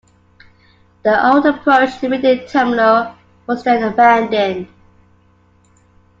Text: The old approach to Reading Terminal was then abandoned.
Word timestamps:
The 1.03 1.27
old 1.29 1.45
approach 1.45 1.99
to 1.99 2.09
Reading 2.09 2.47
Terminal 2.47 3.13
was 3.45 3.63
then 3.63 3.83
abandoned. 3.83 4.67